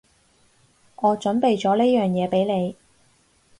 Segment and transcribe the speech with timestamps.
[0.95, 2.75] 我準備咗呢樣嘢畀你